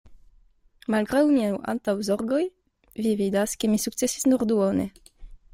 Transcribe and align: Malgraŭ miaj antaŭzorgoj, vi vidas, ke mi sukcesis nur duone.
Malgraŭ 0.95 1.21
miaj 1.33 1.51
antaŭzorgoj, 1.75 2.41
vi 3.05 3.15
vidas, 3.23 3.57
ke 3.65 3.73
mi 3.75 3.81
sukcesis 3.87 4.29
nur 4.33 4.49
duone. 4.55 4.91